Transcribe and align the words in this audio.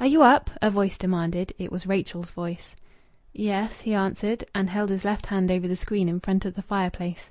"Are 0.00 0.06
you 0.06 0.22
up?" 0.22 0.48
a 0.62 0.70
voice 0.70 0.96
demanded. 0.96 1.52
It 1.58 1.70
was 1.70 1.86
Rachel's 1.86 2.30
voice. 2.30 2.74
"Ye 3.34 3.50
es," 3.50 3.82
he 3.82 3.92
answered, 3.92 4.44
and 4.54 4.70
held 4.70 4.88
his 4.88 5.04
left 5.04 5.26
hand 5.26 5.50
over 5.50 5.68
the 5.68 5.76
screen 5.76 6.08
in 6.08 6.20
front 6.20 6.46
of 6.46 6.54
the 6.54 6.62
fireplace. 6.62 7.30